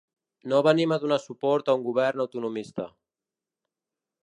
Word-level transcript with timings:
No 0.53 0.61
venim 0.67 0.93
a 0.95 0.97
donar 1.03 1.19
suport 1.25 1.69
a 1.73 1.77
un 1.81 1.85
govern 1.89 2.25
autonomista. 2.27 2.89